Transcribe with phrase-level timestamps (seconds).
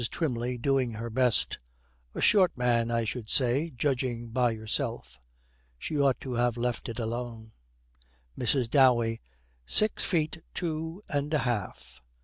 [0.09, 1.59] TWYMLEY, doing her best,
[2.15, 5.19] 'A short man, I should say, judging by yourself.'
[5.77, 7.51] She ought to have left it alone.
[8.35, 8.67] MRS.
[8.71, 9.21] DOWEY.
[9.67, 12.01] 'Six feet two and a half.'